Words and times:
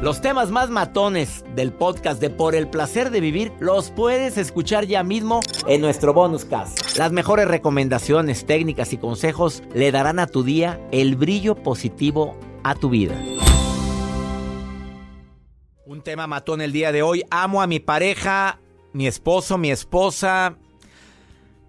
Los 0.00 0.20
temas 0.20 0.52
más 0.52 0.70
matones 0.70 1.44
del 1.56 1.72
podcast 1.72 2.20
de 2.20 2.30
Por 2.30 2.54
el 2.54 2.68
placer 2.68 3.10
de 3.10 3.20
vivir 3.20 3.50
los 3.58 3.90
puedes 3.90 4.38
escuchar 4.38 4.86
ya 4.86 5.02
mismo 5.02 5.40
en 5.66 5.80
nuestro 5.80 6.14
bonus 6.14 6.44
cast. 6.44 6.96
Las 6.96 7.10
mejores 7.10 7.48
recomendaciones, 7.48 8.46
técnicas 8.46 8.92
y 8.92 8.98
consejos 8.98 9.64
le 9.74 9.90
darán 9.90 10.20
a 10.20 10.28
tu 10.28 10.44
día 10.44 10.80
el 10.92 11.16
brillo 11.16 11.56
positivo 11.56 12.38
a 12.62 12.76
tu 12.76 12.90
vida. 12.90 13.20
Un 15.84 16.02
tema 16.02 16.28
matón 16.28 16.60
el 16.60 16.70
día 16.70 16.92
de 16.92 17.02
hoy. 17.02 17.24
Amo 17.32 17.60
a 17.60 17.66
mi 17.66 17.80
pareja, 17.80 18.60
mi 18.92 19.08
esposo, 19.08 19.58
mi 19.58 19.72
esposa, 19.72 20.58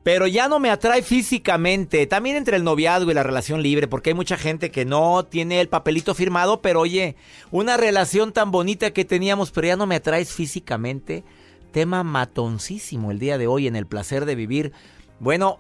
pero 0.03 0.27
ya 0.27 0.47
no 0.47 0.59
me 0.59 0.69
atrae 0.69 1.01
físicamente. 1.01 2.07
También 2.07 2.37
entre 2.37 2.57
el 2.57 2.63
noviazgo 2.63 3.11
y 3.11 3.13
la 3.13 3.23
relación 3.23 3.61
libre, 3.61 3.87
porque 3.87 4.11
hay 4.11 4.13
mucha 4.13 4.37
gente 4.37 4.71
que 4.71 4.85
no 4.85 5.25
tiene 5.25 5.59
el 5.61 5.69
papelito 5.69 6.15
firmado, 6.15 6.61
pero 6.61 6.81
oye, 6.81 7.15
una 7.51 7.77
relación 7.77 8.31
tan 8.31 8.51
bonita 8.51 8.91
que 8.91 9.05
teníamos, 9.05 9.51
pero 9.51 9.67
ya 9.67 9.75
no 9.75 9.87
me 9.87 9.95
atraes 9.95 10.33
físicamente. 10.33 11.23
Tema 11.71 12.03
matoncísimo 12.03 13.11
el 13.11 13.19
día 13.19 13.37
de 13.37 13.47
hoy 13.47 13.67
en 13.67 13.75
el 13.75 13.85
placer 13.85 14.25
de 14.25 14.35
vivir. 14.35 14.71
Bueno, 15.19 15.59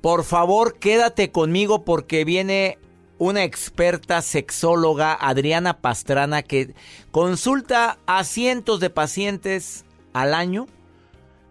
por 0.00 0.24
favor, 0.24 0.78
quédate 0.78 1.30
conmigo 1.30 1.84
porque 1.84 2.24
viene 2.24 2.78
una 3.18 3.44
experta 3.44 4.22
sexóloga, 4.22 5.12
Adriana 5.14 5.80
Pastrana, 5.80 6.42
que 6.42 6.74
consulta 7.10 7.98
a 8.06 8.24
cientos 8.24 8.80
de 8.80 8.90
pacientes 8.90 9.84
al 10.12 10.34
año, 10.34 10.66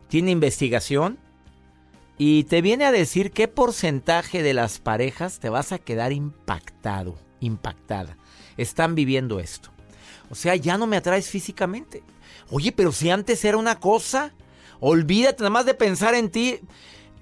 tiene 0.09 0.31
investigación 0.31 1.17
y 2.23 2.43
te 2.43 2.61
viene 2.61 2.85
a 2.85 2.91
decir 2.91 3.31
qué 3.31 3.47
porcentaje 3.47 4.43
de 4.43 4.53
las 4.53 4.77
parejas 4.77 5.39
te 5.39 5.49
vas 5.49 5.71
a 5.71 5.79
quedar 5.79 6.11
impactado, 6.11 7.17
impactada. 7.39 8.15
Están 8.57 8.93
viviendo 8.93 9.39
esto. 9.39 9.71
O 10.29 10.35
sea, 10.35 10.55
ya 10.55 10.77
no 10.77 10.85
me 10.85 10.97
atraes 10.97 11.29
físicamente. 11.29 12.03
Oye, 12.51 12.73
pero 12.73 12.91
si 12.91 13.09
antes 13.09 13.43
era 13.43 13.57
una 13.57 13.79
cosa, 13.79 14.35
olvídate 14.79 15.39
nada 15.39 15.49
más 15.49 15.65
de 15.65 15.73
pensar 15.73 16.13
en 16.13 16.29
ti, 16.29 16.59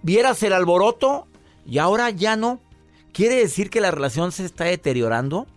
vieras 0.02 0.44
el 0.44 0.52
alboroto 0.52 1.30
y 1.66 1.78
ahora 1.78 2.10
ya 2.10 2.36
no. 2.36 2.60
¿Quiere 3.14 3.36
decir 3.36 3.70
que 3.70 3.80
la 3.80 3.92
relación 3.92 4.34
se 4.34 4.44
está 4.44 4.66
deteriorando? 4.66 5.48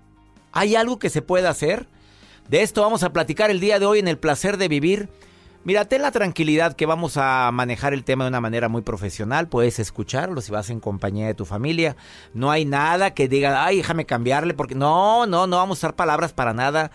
¿Hay 0.52 0.76
algo 0.76 1.00
que 1.00 1.10
se 1.10 1.20
pueda 1.20 1.50
hacer? 1.50 1.88
De 2.48 2.62
esto 2.62 2.80
vamos 2.82 3.02
a 3.02 3.12
platicar 3.12 3.50
el 3.50 3.58
día 3.58 3.80
de 3.80 3.86
hoy 3.86 3.98
en 3.98 4.06
el 4.06 4.18
placer 4.18 4.56
de 4.56 4.68
vivir. 4.68 5.08
Mira, 5.64 5.84
ten 5.84 6.02
la 6.02 6.10
tranquilidad 6.10 6.74
que 6.74 6.86
vamos 6.86 7.16
a 7.16 7.48
manejar 7.52 7.94
el 7.94 8.02
tema 8.02 8.24
de 8.24 8.28
una 8.28 8.40
manera 8.40 8.68
muy 8.68 8.82
profesional. 8.82 9.46
Puedes 9.46 9.78
escucharlo 9.78 10.40
si 10.40 10.50
vas 10.50 10.70
en 10.70 10.80
compañía 10.80 11.28
de 11.28 11.34
tu 11.34 11.44
familia. 11.44 11.94
No 12.34 12.50
hay 12.50 12.64
nada 12.64 13.14
que 13.14 13.28
diga, 13.28 13.64
ay, 13.64 13.76
déjame 13.76 14.04
cambiarle, 14.04 14.54
porque 14.54 14.74
no, 14.74 15.24
no, 15.26 15.46
no 15.46 15.58
vamos 15.58 15.78
a 15.78 15.80
usar 15.80 15.94
palabras 15.94 16.32
para 16.32 16.52
nada. 16.52 16.90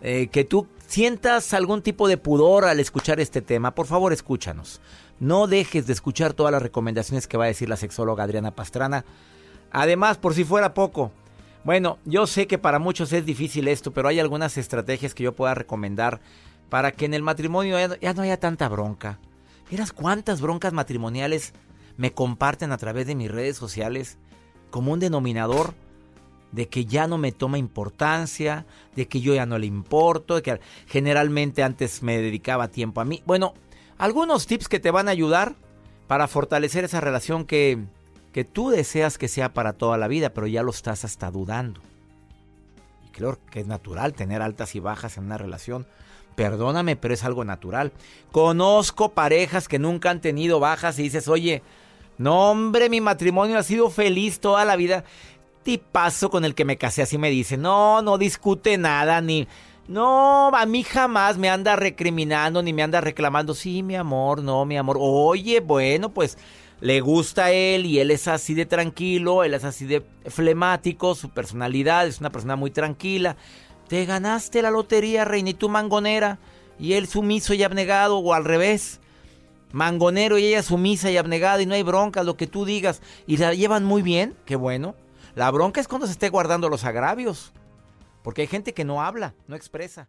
Eh, 0.00 0.26
que 0.32 0.42
tú 0.42 0.66
sientas 0.88 1.54
algún 1.54 1.80
tipo 1.80 2.08
de 2.08 2.16
pudor 2.16 2.64
al 2.64 2.80
escuchar 2.80 3.20
este 3.20 3.40
tema. 3.40 3.72
Por 3.72 3.86
favor, 3.86 4.12
escúchanos. 4.12 4.80
No 5.20 5.46
dejes 5.46 5.86
de 5.86 5.92
escuchar 5.92 6.32
todas 6.32 6.50
las 6.50 6.62
recomendaciones 6.62 7.28
que 7.28 7.36
va 7.36 7.44
a 7.44 7.48
decir 7.48 7.68
la 7.68 7.76
sexóloga 7.76 8.24
Adriana 8.24 8.50
Pastrana. 8.50 9.04
Además, 9.70 10.18
por 10.18 10.34
si 10.34 10.42
fuera 10.42 10.74
poco, 10.74 11.12
bueno, 11.62 11.98
yo 12.04 12.26
sé 12.26 12.48
que 12.48 12.58
para 12.58 12.80
muchos 12.80 13.12
es 13.12 13.24
difícil 13.24 13.68
esto, 13.68 13.92
pero 13.92 14.08
hay 14.08 14.18
algunas 14.18 14.58
estrategias 14.58 15.14
que 15.14 15.22
yo 15.22 15.36
pueda 15.36 15.54
recomendar 15.54 16.20
para 16.72 16.92
que 16.92 17.04
en 17.04 17.12
el 17.12 17.20
matrimonio 17.20 17.76
ya 18.00 18.14
no, 18.14 18.22
haya 18.22 18.40
tanta 18.40 18.66
bronca. 18.66 19.18
Miras 19.70 19.92
cuántas 19.92 20.40
broncas 20.40 20.72
matrimoniales 20.72 21.52
me 21.98 22.14
comparten 22.14 22.72
a 22.72 22.78
través 22.78 23.06
de 23.06 23.14
mis 23.14 23.30
redes 23.30 23.58
sociales 23.58 24.16
como 24.70 24.94
un 24.94 24.98
denominador 24.98 25.74
de 26.50 26.68
que 26.68 26.86
ya 26.86 27.06
no 27.06 27.18
me 27.18 27.30
toma 27.30 27.58
importancia, 27.58 28.64
de 28.96 29.06
que 29.06 29.20
yo 29.20 29.34
ya 29.34 29.44
no 29.44 29.58
le 29.58 29.66
importo, 29.66 30.36
de 30.36 30.40
que 30.40 30.60
generalmente 30.86 31.62
antes 31.62 32.02
me 32.02 32.16
dedicaba 32.16 32.68
tiempo 32.68 33.02
a 33.02 33.04
mí. 33.04 33.22
Bueno, 33.26 33.52
algunos 33.98 34.46
tips 34.46 34.70
que 34.70 34.80
te 34.80 34.90
van 34.90 35.08
a 35.08 35.10
ayudar 35.10 35.56
para 36.06 36.26
fortalecer 36.26 36.84
esa 36.84 37.02
relación 37.02 37.44
que, 37.44 37.84
que 38.32 38.44
tú 38.44 38.70
deseas 38.70 39.18
que 39.18 39.28
sea 39.28 39.52
para 39.52 39.74
toda 39.74 39.98
la 39.98 40.08
vida, 40.08 40.32
pero 40.32 40.46
ya 40.46 40.62
lo 40.62 40.70
estás 40.70 41.04
hasta 41.04 41.30
dudando. 41.30 41.82
Y 43.06 43.10
creo 43.10 43.38
que 43.50 43.60
es 43.60 43.66
natural 43.66 44.14
tener 44.14 44.40
altas 44.40 44.74
y 44.74 44.80
bajas 44.80 45.18
en 45.18 45.24
una 45.24 45.36
relación. 45.36 45.86
Perdóname, 46.34 46.96
pero 46.96 47.14
es 47.14 47.24
algo 47.24 47.44
natural. 47.44 47.92
Conozco 48.30 49.10
parejas 49.10 49.68
que 49.68 49.78
nunca 49.78 50.10
han 50.10 50.20
tenido 50.20 50.60
bajas 50.60 50.98
y 50.98 51.04
dices, 51.04 51.28
oye, 51.28 51.62
no 52.18 52.50
hombre, 52.50 52.88
mi 52.88 53.00
matrimonio 53.00 53.58
ha 53.58 53.62
sido 53.62 53.90
feliz 53.90 54.40
toda 54.40 54.64
la 54.64 54.76
vida. 54.76 55.04
Tipazo 55.62 56.30
con 56.30 56.44
el 56.44 56.54
que 56.54 56.64
me 56.64 56.78
casé 56.78 57.02
así 57.02 57.18
me 57.18 57.30
dice, 57.30 57.56
no, 57.56 58.02
no 58.02 58.18
discute 58.18 58.78
nada, 58.78 59.20
ni... 59.20 59.46
No, 59.88 60.48
a 60.54 60.64
mí 60.64 60.84
jamás 60.84 61.38
me 61.38 61.50
anda 61.50 61.74
recriminando 61.74 62.62
ni 62.62 62.72
me 62.72 62.84
anda 62.84 63.00
reclamando. 63.00 63.52
Sí, 63.52 63.82
mi 63.82 63.96
amor, 63.96 64.42
no, 64.42 64.64
mi 64.64 64.76
amor. 64.76 64.96
Oye, 65.00 65.60
bueno, 65.60 66.14
pues 66.14 66.38
le 66.80 67.00
gusta 67.00 67.46
a 67.46 67.52
él 67.52 67.86
y 67.86 67.98
él 67.98 68.10
es 68.10 68.26
así 68.28 68.54
de 68.54 68.64
tranquilo, 68.64 69.44
él 69.44 69.54
es 69.54 69.64
así 69.64 69.84
de 69.84 70.04
flemático, 70.26 71.14
su 71.14 71.30
personalidad 71.30 72.06
es 72.06 72.20
una 72.20 72.30
persona 72.30 72.56
muy 72.56 72.70
tranquila. 72.70 73.36
Te 73.92 74.06
ganaste 74.06 74.62
la 74.62 74.70
lotería, 74.70 75.26
reina, 75.26 75.50
y 75.50 75.52
tú 75.52 75.68
mangonera, 75.68 76.38
y 76.78 76.94
él 76.94 77.06
sumiso 77.06 77.52
y 77.52 77.62
abnegado, 77.62 78.20
o 78.20 78.32
al 78.32 78.46
revés. 78.46 79.00
Mangonero 79.70 80.38
y 80.38 80.46
ella 80.46 80.62
sumisa 80.62 81.10
y 81.10 81.18
abnegada, 81.18 81.60
y 81.60 81.66
no 81.66 81.74
hay 81.74 81.82
bronca, 81.82 82.22
lo 82.22 82.38
que 82.38 82.46
tú 82.46 82.64
digas. 82.64 83.02
Y 83.26 83.36
la 83.36 83.52
llevan 83.52 83.84
muy 83.84 84.00
bien, 84.00 84.34
qué 84.46 84.56
bueno. 84.56 84.94
La 85.34 85.50
bronca 85.50 85.78
es 85.78 85.88
cuando 85.88 86.06
se 86.06 86.14
esté 86.14 86.30
guardando 86.30 86.70
los 86.70 86.84
agravios. 86.84 87.52
Porque 88.22 88.40
hay 88.40 88.48
gente 88.48 88.72
que 88.72 88.86
no 88.86 89.02
habla, 89.02 89.34
no 89.46 89.56
expresa 89.56 90.08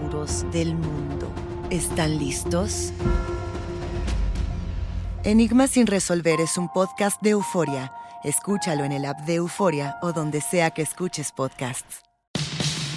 del 0.51 0.75
mundo. 0.75 1.27
¿Están 1.71 2.19
listos? 2.19 2.93
Enigma 5.23 5.67
sin 5.67 5.87
resolver 5.87 6.39
es 6.39 6.57
un 6.59 6.69
podcast 6.71 7.19
de 7.23 7.31
euforia. 7.31 7.91
Escúchalo 8.23 8.83
en 8.83 8.91
el 8.91 9.05
app 9.05 9.21
de 9.21 9.35
Euforia 9.35 9.97
o 10.03 10.13
donde 10.13 10.41
sea 10.41 10.69
que 10.71 10.83
escuches 10.83 11.31
podcasts. 11.31 12.03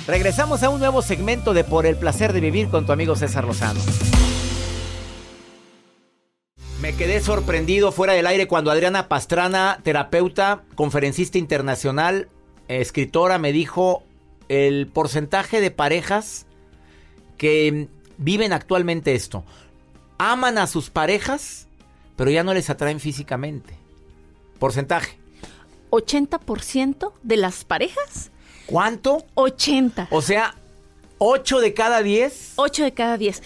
Regresamos 0.07 0.63
a 0.63 0.69
un 0.69 0.81
nuevo 0.81 1.01
segmento 1.01 1.55
de 1.55 1.65
Por 1.65 1.87
el 1.87 1.97
placer 1.97 2.35
de 2.35 2.41
vivir 2.41 2.69
con 2.69 2.85
tu 2.85 2.93
amigo 2.93 3.17
César 3.17 3.45
Lozano. 3.45 3.81
Me 6.83 6.95
quedé 6.95 7.23
sorprendido 7.23 7.91
fuera 7.91 8.13
del 8.13 8.27
aire 8.27 8.47
cuando 8.47 8.71
Adriana 8.71 9.09
Pastrana, 9.09 9.81
terapeuta, 9.83 10.63
conferencista 10.75 11.39
internacional, 11.39 12.29
escritora, 12.69 13.39
me 13.39 13.53
dijo 13.53 14.03
el 14.51 14.89
porcentaje 14.89 15.63
de 15.63 15.71
parejas 15.71 16.47
que 17.37 17.89
viven 18.19 18.53
actualmente 18.53 19.15
esto. 19.15 19.45
Aman 20.19 20.59
a 20.59 20.67
sus 20.67 20.91
parejas, 20.91 21.67
pero 22.17 22.31
ya 22.31 22.45
no 22.45 22.55
les 22.55 22.71
atraen 22.71 23.01
físicamente. 23.01 23.75
Porcentaje. 24.59 25.19
80% 25.91 27.13
de 27.23 27.37
las 27.37 27.65
parejas. 27.65 28.31
¿Cuánto? 28.67 29.25
80. 29.35 30.09
O 30.11 30.23
sea, 30.23 30.55
8 31.19 31.61
de 31.61 31.75
cada 31.75 32.03
10. 32.03 32.55
8 32.57 32.85
de 32.85 32.93
cada 32.93 33.19
10 33.19 33.43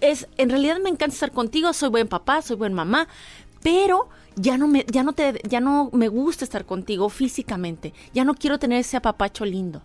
es, 0.00 0.28
en 0.36 0.50
realidad 0.50 0.78
me 0.78 0.90
encanta 0.90 1.14
estar 1.14 1.32
contigo, 1.32 1.72
soy 1.72 1.88
buen 1.88 2.08
papá, 2.08 2.42
soy 2.42 2.56
buen 2.56 2.74
mamá, 2.74 3.08
pero 3.62 4.08
ya 4.36 4.58
no 4.58 4.68
me, 4.68 4.84
ya 4.88 5.02
no 5.02 5.12
te, 5.12 5.40
ya 5.48 5.60
no 5.60 5.90
me 5.92 6.08
gusta 6.08 6.44
estar 6.44 6.64
contigo 6.64 7.08
físicamente. 7.08 7.92
Ya 8.12 8.24
no 8.24 8.34
quiero 8.34 8.58
tener 8.58 8.80
ese 8.80 8.96
apapacho 8.96 9.44
lindo. 9.44 9.82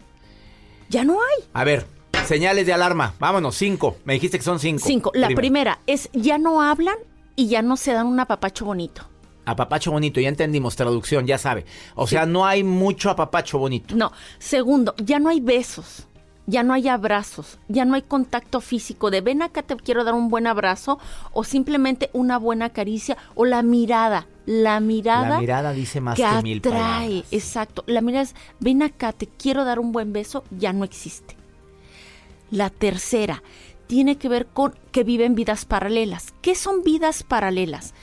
Ya 0.90 1.04
no 1.04 1.20
hay. 1.22 1.46
A 1.54 1.64
ver, 1.64 1.86
señales 2.26 2.66
de 2.66 2.74
alarma. 2.74 3.14
Vámonos, 3.20 3.56
cinco. 3.56 3.98
Me 4.06 4.14
dijiste 4.14 4.38
que 4.38 4.44
son 4.44 4.60
cinco. 4.60 4.84
Cinco. 4.86 5.12
La 5.14 5.30
primera 5.30 5.80
es 5.88 6.10
ya 6.14 6.38
no 6.38 6.62
hablan 6.62 6.96
y 7.36 7.48
ya 7.48 7.62
no 7.62 7.78
se 7.78 7.94
dan 7.94 8.08
un 8.08 8.20
apapacho 8.20 8.66
bonito. 8.66 9.04
Apapacho 9.46 9.92
bonito, 9.92 10.20
ya 10.20 10.30
entendimos, 10.30 10.76
traducción, 10.76 11.26
ya 11.26 11.38
sabe. 11.40 11.66
O 11.96 12.06
sea, 12.06 12.26
no 12.26 12.46
hay 12.46 12.64
mucho 12.64 13.10
apapacho 13.10 13.58
bonito. 13.58 13.96
No. 13.96 14.12
Segundo, 14.38 14.94
ya 14.98 15.18
no 15.18 15.30
hay 15.30 15.40
besos 15.40 16.08
ya 16.50 16.64
no 16.64 16.74
hay 16.74 16.88
abrazos, 16.88 17.60
ya 17.68 17.86
no 17.86 17.94
hay 17.94 18.02
contacto 18.02 18.60
físico 18.60 19.12
de 19.12 19.22
ven 19.22 19.44
acá 19.44 19.62
te 19.62 19.76
quiero 19.76 20.04
dar 20.04 20.16
un 20.16 20.30
buen 20.30 20.48
abrazo 20.48 21.00
o 21.32 21.44
simplemente 21.44 22.10
una 22.12 22.40
buena 22.40 22.72
caricia 22.72 23.18
o 23.36 23.46
la 23.46 23.62
mirada. 23.62 24.28
La 24.46 24.80
mirada, 24.80 25.30
la 25.30 25.40
mirada 25.40 25.74
dice 25.74 26.02
más 26.02 26.16
que, 26.16 26.24
que 26.24 26.42
mil 26.42 26.62
palabras. 26.62 27.24
Exacto. 27.30 27.84
La 27.86 28.02
mirada 28.02 28.24
es 28.24 28.36
ven 28.60 28.82
acá 28.82 29.14
te 29.14 29.28
quiero 29.28 29.64
dar 29.64 29.78
un 29.78 29.92
buen 29.92 30.12
beso, 30.12 30.44
ya 30.50 30.74
no 30.74 30.84
existe. 30.86 31.39
La 32.52 32.70
tercera 32.70 33.44
tiene 33.88 34.18
que 34.18 34.30
ver 34.30 34.48
con 34.48 34.76
que 34.92 35.04
viven 35.04 35.36
vidas 35.36 35.66
paralelas. 35.66 36.34
¿Qué 36.42 36.56
son 36.56 36.84
vidas 36.84 37.24
paralelas? 37.24 37.94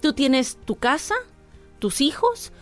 Tú 0.00 0.12
tienes 0.12 0.56
tu 0.64 0.76
casa, 0.76 1.14
tus 1.78 2.00
hijos, 2.00 2.52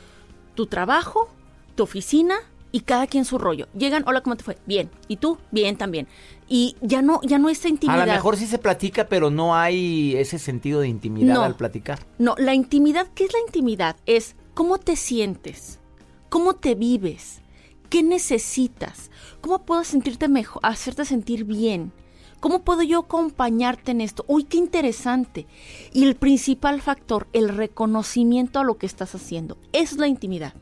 tu 0.55 0.67
trabajo, 0.67 1.29
tu 1.75 1.83
oficina, 1.83 2.37
y 2.77 2.81
cada 2.81 3.07
quien 3.07 3.25
su 3.25 3.39
rollo. 3.39 3.69
Llegan, 3.73 4.05
hola, 4.07 4.21
¿cómo 4.21 4.37
te 4.37 4.45
fue? 4.45 4.59
Bien. 4.67 4.91
¿Y 5.09 5.17
tú? 5.17 5.39
Bien 5.51 5.79
también. 5.79 6.09
Y 6.47 6.77
ya 6.83 7.01
no, 7.01 7.23
ya 7.23 7.39
no 7.39 7.49
esa 7.49 7.69
intimidad. 7.69 8.03
A 8.03 8.07
lo 8.07 8.13
mejor 8.13 8.37
sí 8.37 8.47
se 8.47 8.59
platica, 8.59 9.09
pero 9.09 9.31
no 9.31 9.57
hay 9.57 10.15
ese 10.17 10.39
sentido 10.39 10.81
de 10.81 10.89
intimidad 10.89 11.43
al 11.43 11.57
platicar. 11.57 12.01
No, 12.19 12.35
la 12.37 12.53
intimidad, 12.53 13.07
¿qué 13.15 13.25
es 13.25 13.33
la 13.33 13.39
intimidad? 13.47 13.97
Es 14.05 14.37
cómo 14.53 14.77
te 14.77 14.97
sientes, 14.97 15.81
cómo 16.29 16.55
te 16.55 16.75
vives, 16.75 17.41
qué 17.89 18.03
necesitas, 18.03 19.11
cómo 19.41 19.65
puedo 19.65 19.85
sentirte 19.85 20.29
mejor, 20.29 20.61
hacerte 20.65 21.05
sentir 21.05 21.45
bien. 21.45 21.93
¿Cómo 22.41 22.63
puedo 22.63 22.83
yo 22.83 23.01
acompañarte 23.01 23.93
en 23.93 24.03
esto? 24.03 24.25
Uy, 24.29 24.45
qué 24.45 24.59
interesante. 24.59 25.47
Y 25.93 26.05
el 26.05 26.17
principal 26.17 26.83
factor, 26.83 27.27
el 27.33 27.49
reconocimiento 27.49 28.61
a 28.61 28.65
lo 28.65 28.77
que 28.77 28.87
estás 28.87 29.15
haciendo. 29.15 29.57
es 29.73 29.95
la 29.95 30.07
intimidad. 30.07 30.53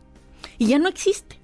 Y 0.57 0.67
ya 0.67 0.79
no 0.79 0.89
existe. 0.89 1.41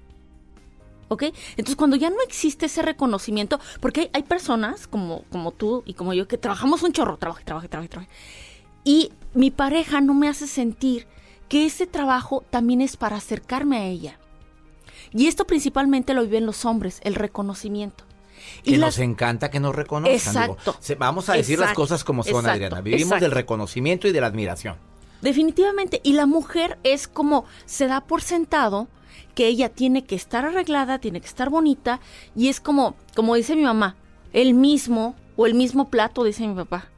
¿ok? 1.09 1.23
Entonces, 1.57 1.75
cuando 1.75 1.97
ya 1.97 2.09
no 2.09 2.21
existe 2.25 2.67
ese 2.67 2.81
reconocimiento, 2.81 3.59
porque 3.81 4.09
hay, 4.13 4.23
personas 4.23 4.87
como, 4.87 5.23
como 5.29 5.51
tú 5.51 5.83
y 5.85 5.93
como 5.93 6.13
yo 6.13 6.25
que 6.25 6.37
trabajamos 6.37 6.83
un 6.83 6.93
chorro, 6.93 7.17
trabajo, 7.17 7.41
trabajo, 7.43 7.67
trabajo, 7.67 7.89
trabajo. 7.89 8.11
Y 8.85 9.11
mi 9.33 9.51
pareja 9.51 9.99
no 9.99 10.13
me 10.13 10.29
hace 10.29 10.47
sentir 10.47 11.07
que 11.49 11.65
ese 11.65 11.85
trabajo 11.85 12.45
también 12.49 12.79
es 12.79 12.95
para 12.95 13.17
acercarme 13.17 13.77
a 13.77 13.85
ella. 13.87 14.20
Y 15.13 15.27
esto 15.27 15.45
principalmente 15.45 16.13
lo 16.13 16.23
viven 16.23 16.45
los 16.45 16.65
hombres, 16.65 16.99
el 17.03 17.15
reconocimiento. 17.15 18.05
Y 18.63 18.77
nos 18.77 18.99
encanta 18.99 19.49
que 19.51 19.59
nos 19.59 19.75
reconozcan. 19.75 20.49
Exacto. 20.49 20.75
vamos 20.97 21.29
a 21.29 21.33
decir 21.33 21.59
las 21.59 21.73
cosas 21.73 22.03
como 22.03 22.23
son, 22.23 22.45
Adriana. 22.47 22.81
Vivimos 22.81 23.19
del 23.19 23.31
reconocimiento 23.31 24.07
y 24.07 24.11
de 24.11 24.21
la 24.21 24.27
admiración. 24.27 24.75
Definitivamente. 25.21 26.01
Y 26.03 26.13
la 26.13 26.25
mujer 26.25 26.79
es 26.83 27.07
como 27.07 27.45
se 27.65 27.87
da 27.87 28.01
por 28.01 28.21
sentado 28.21 28.87
que 29.35 29.47
ella 29.47 29.69
tiene 29.69 30.03
que 30.03 30.15
estar 30.15 30.45
arreglada, 30.45 30.99
tiene 30.99 31.21
que 31.21 31.27
estar 31.27 31.49
bonita 31.49 31.99
y 32.35 32.49
es 32.49 32.59
como, 32.59 32.95
como 33.15 33.35
dice 33.35 33.55
mi 33.55 33.63
mamá, 33.63 33.95
el 34.33 34.53
mismo 34.53 35.15
o 35.35 35.45
el 35.45 35.53
mismo 35.53 35.89
plato, 35.89 36.23
dice 36.23 36.47
mi 36.47 36.55
papá. 36.55 36.90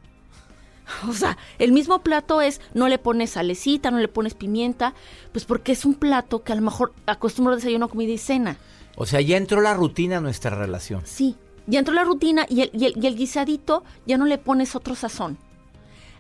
O 1.08 1.14
sea, 1.14 1.38
el 1.60 1.72
mismo 1.72 2.04
plato 2.04 2.42
es, 2.42 2.62
no 2.74 2.88
le 2.88 2.98
pones 2.98 3.32
salecita, 3.32 3.92
no 3.92 4.00
le 4.00 4.08
pones 4.08 4.34
pimienta, 4.34 4.94
pues 5.32 5.46
porque 5.46 5.72
es 5.72 5.86
un 5.86 5.96
plato 5.96 6.44
que 6.44 6.52
a 6.54 6.56
lo 6.56 6.62
mejor 6.62 6.94
acostumbro 7.06 7.56
desayuno, 7.56 7.90
comida 7.90 8.12
y 8.12 8.18
cena. 8.18 8.58
O 8.96 9.06
sea, 9.06 9.22
ya 9.22 9.38
entró 9.38 9.62
la 9.62 9.74
rutina 9.74 10.18
a 10.18 10.22
nuestra 10.22 10.56
relación. 10.56 11.02
Sí, 11.06 11.36
ya 11.68 11.80
entró 11.80 11.94
la 11.94 12.04
rutina 12.04 12.46
y 12.50 12.62
el, 12.62 12.72
y 12.74 12.86
el, 12.86 12.94
y 13.02 13.08
el 13.08 13.16
guisadito 13.16 13.84
ya 14.06 14.18
no 14.18 14.26
le 14.26 14.38
pones 14.38 14.76
otro 14.76 14.96
sazón. 14.96 15.38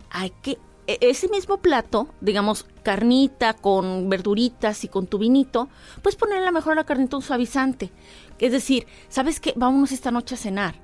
Hay 0.10 0.32
que 0.41 0.58
e-, 0.88 0.98
ese 1.01 1.27
mismo 1.29 1.58
plato, 1.58 2.08
digamos, 2.22 2.65
carnita 2.84 3.53
con 3.53 4.10
verduritas 4.10 4.84
y 4.84 4.88
con 4.88 5.08
tu 5.08 5.17
vinito, 5.17 5.70
puedes 6.01 6.17
ponerle 6.17 6.43
a 6.43 6.48
lo 6.48 6.53
mejor 6.53 6.74
a 6.74 6.77
la 6.77 6.84
carnita 6.86 7.17
un 7.17 7.24
suavizante. 7.24 7.91
Es 8.39 8.51
decir, 8.51 8.88
¿sabes 9.10 9.39
qué? 9.39 9.53
Vámonos 9.55 9.91
esta 9.91 10.12
noche 10.12 10.36
a 10.36 10.38
cenar. 10.38 10.82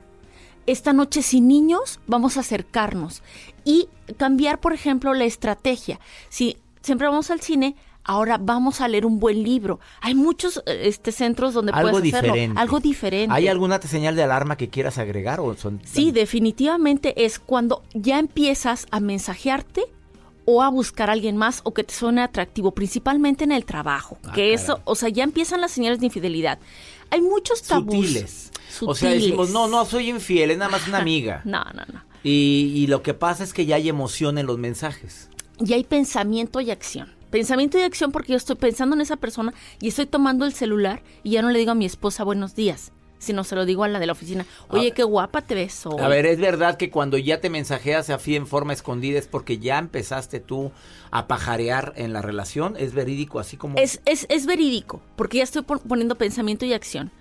Esta 0.69 0.93
noche 0.93 1.23
sin 1.23 1.47
niños 1.47 1.99
vamos 2.05 2.37
a 2.37 2.41
acercarnos 2.41 3.23
y 3.65 3.89
cambiar, 4.17 4.59
por 4.59 4.71
ejemplo, 4.71 5.15
la 5.15 5.25
estrategia. 5.25 5.99
Si 6.29 6.57
siempre 6.83 7.07
vamos 7.07 7.31
al 7.31 7.41
cine, 7.41 7.75
ahora 8.03 8.37
vamos 8.39 8.79
a 8.79 8.87
leer 8.87 9.07
un 9.07 9.19
buen 9.19 9.41
libro. 9.41 9.79
Hay 9.99 10.13
muchos 10.13 10.61
este, 10.67 11.11
centros 11.11 11.55
donde 11.55 11.71
algo 11.71 11.89
puedes 11.89 12.13
hacerlo. 12.13 12.33
Diferente. 12.33 12.61
Algo 12.61 12.79
diferente. 12.79 13.33
¿Hay 13.33 13.47
alguna 13.47 13.81
señal 13.81 14.15
de 14.15 14.21
alarma 14.21 14.57
que 14.57 14.69
quieras 14.69 14.99
agregar? 14.99 15.39
O 15.39 15.55
son... 15.55 15.81
Sí, 15.83 16.11
definitivamente 16.11 17.25
es 17.25 17.39
cuando 17.39 17.81
ya 17.95 18.19
empiezas 18.19 18.85
a 18.91 18.99
mensajearte 18.99 19.85
o 20.45 20.61
a 20.61 20.69
buscar 20.69 21.09
a 21.09 21.13
alguien 21.13 21.35
más 21.35 21.61
o 21.63 21.73
que 21.73 21.83
te 21.83 21.95
suene 21.95 22.21
atractivo, 22.21 22.75
principalmente 22.75 23.43
en 23.43 23.53
el 23.53 23.65
trabajo. 23.65 24.19
Ah, 24.23 24.33
que 24.33 24.53
eso, 24.53 24.81
o 24.85 24.93
sea, 24.93 25.09
ya 25.09 25.23
empiezan 25.23 25.61
las 25.61 25.71
señales 25.71 25.99
de 25.99 26.05
infidelidad. 26.05 26.59
Hay 27.09 27.21
muchos 27.21 27.63
tabús. 27.63 27.95
Sutiles. 27.95 28.51
O 28.87 28.95
sea, 28.95 29.11
decimos, 29.11 29.49
no, 29.49 29.67
no 29.67 29.85
soy 29.85 30.09
infiel, 30.09 30.51
es 30.51 30.57
nada 30.57 30.71
más 30.71 30.87
una 30.87 30.97
amiga. 31.01 31.41
no, 31.45 31.63
no, 31.73 31.83
no. 31.93 32.03
Y, 32.23 32.73
y 32.75 32.87
lo 32.87 33.01
que 33.01 33.13
pasa 33.13 33.43
es 33.43 33.53
que 33.53 33.65
ya 33.65 33.77
hay 33.77 33.87
emoción 33.89 34.37
en 34.37 34.45
los 34.45 34.57
mensajes. 34.57 35.29
Y 35.65 35.73
hay 35.73 35.83
pensamiento 35.83 36.61
y 36.61 36.71
acción 36.71 37.13
pensamiento 37.29 37.77
y 37.77 37.81
acción 37.83 38.11
porque 38.11 38.31
yo 38.31 38.37
estoy 38.37 38.55
pensando 38.55 38.95
en 38.95 39.01
esa 39.01 39.15
persona 39.15 39.53
y 39.79 39.89
estoy 39.89 40.07
tomando 40.07 40.45
el 40.45 40.53
celular 40.53 41.03
y 41.21 41.29
ya 41.31 41.43
no 41.43 41.51
le 41.51 41.59
digo 41.59 41.69
a 41.71 41.75
mi 41.75 41.85
esposa 41.85 42.23
buenos 42.23 42.55
días. 42.55 42.91
sino 43.19 43.43
se 43.43 43.55
lo 43.55 43.65
digo 43.65 43.83
a 43.83 43.87
la 43.89 43.99
de 43.99 44.05
la 44.07 44.13
oficina. 44.13 44.45
Oye, 44.69 44.91
qué 44.93 45.03
guapa 45.03 45.41
te 45.41 45.53
ves 45.53 45.85
hoy. 45.85 46.01
A 46.01 46.07
ver, 46.07 46.25
¿es 46.25 46.39
verdad 46.39 46.77
que 46.77 46.89
cuando 46.89 47.17
ya 47.17 47.39
te 47.41 47.49
mensajeas 47.49 48.09
así 48.09 48.35
en 48.37 48.47
forma 48.47 48.71
escondida 48.73 49.19
es 49.19 49.27
porque 49.27 49.59
ya 49.59 49.77
empezaste 49.77 50.39
tú 50.39 50.71
a 51.11 51.27
pajarear 51.27 51.91
en 51.97 52.13
la 52.13 52.21
relación? 52.21 52.75
¿Es 52.79 52.93
verídico 52.93 53.39
así 53.39 53.57
como...? 53.57 53.77
Es, 53.77 53.99
es, 54.05 54.25
es 54.29 54.45
verídico, 54.45 55.01
porque 55.17 55.37
ya 55.39 55.43
estoy 55.43 55.63
pon- 55.63 55.81
poniendo 55.87 56.15
pensamiento 56.15 56.65
y 56.65 56.71
acción. 56.73 57.11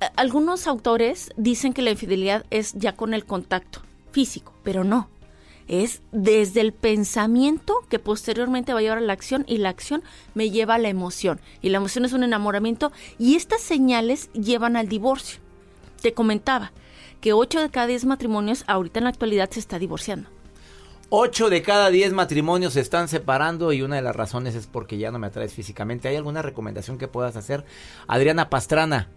A- 0.00 0.06
Algunos 0.16 0.66
autores 0.66 1.30
dicen 1.36 1.72
que 1.72 1.82
la 1.82 1.90
infidelidad 1.90 2.44
es 2.50 2.72
ya 2.74 2.92
con 2.94 3.14
el 3.14 3.24
contacto 3.24 3.80
físico, 4.12 4.52
pero 4.62 4.84
no. 4.84 5.08
Es 5.66 6.02
desde 6.12 6.60
el 6.60 6.72
pensamiento 6.74 7.74
que 7.88 7.98
posteriormente 7.98 8.74
va 8.74 8.80
a 8.80 8.82
llevar 8.82 8.98
a 8.98 9.02
la 9.02 9.14
acción 9.14 9.44
y 9.48 9.56
la 9.56 9.70
acción 9.70 10.02
me 10.34 10.50
lleva 10.50 10.74
a 10.74 10.78
la 10.78 10.88
emoción. 10.90 11.40
Y 11.62 11.70
la 11.70 11.78
emoción 11.78 12.04
es 12.04 12.12
un 12.12 12.22
enamoramiento 12.22 12.92
y 13.18 13.36
estas 13.36 13.62
señales 13.62 14.30
llevan 14.34 14.76
al 14.76 14.88
divorcio. 14.88 15.40
Te 16.02 16.12
comentaba 16.12 16.72
que 17.22 17.32
8 17.32 17.62
de 17.62 17.70
cada 17.70 17.86
10 17.86 18.04
matrimonios 18.04 18.64
ahorita 18.66 18.98
en 19.00 19.04
la 19.04 19.10
actualidad 19.10 19.48
se 19.50 19.60
está 19.60 19.78
divorciando. 19.78 20.28
Ocho 21.08 21.48
de 21.48 21.62
cada 21.62 21.90
diez 21.90 22.12
matrimonios 22.12 22.72
se 22.72 22.80
están 22.80 23.08
separando 23.08 23.72
y 23.72 23.82
una 23.82 23.96
de 23.96 24.02
las 24.02 24.16
razones 24.16 24.54
es 24.56 24.66
porque 24.66 24.98
ya 24.98 25.10
no 25.12 25.18
me 25.18 25.28
atraes 25.28 25.52
físicamente. 25.54 26.08
¿Hay 26.08 26.16
alguna 26.16 26.42
recomendación 26.42 26.98
que 26.98 27.08
puedas 27.08 27.36
hacer? 27.36 27.64
Adriana 28.08 28.50
Pastrana 28.50 29.08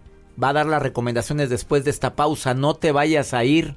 va 0.42 0.50
a 0.50 0.52
dar 0.52 0.66
las 0.66 0.82
recomendaciones 0.82 1.50
después 1.50 1.84
de 1.84 1.90
esta 1.90 2.14
pausa. 2.14 2.54
No 2.54 2.74
te 2.74 2.92
vayas 2.92 3.34
a 3.34 3.44
ir. 3.44 3.76